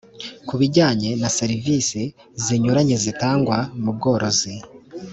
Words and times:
ku 0.47 0.53
bijyanye 0.59 1.09
na 1.21 1.29
serivisi 1.37 2.01
zinyuranye 2.43 2.95
zitangwa 3.03 3.57
mu 3.81 3.91
bworozi 3.95 4.53